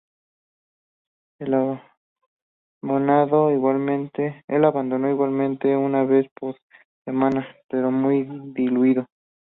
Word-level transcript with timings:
El 1.37 1.53
abonado 2.83 3.51
igualmente 3.51 4.33
una 5.77 6.03
vez 6.05 6.25
por 6.33 6.57
semana, 7.05 7.47
pero 7.69 7.91
muy 7.91 8.27
diluido. 8.55 9.05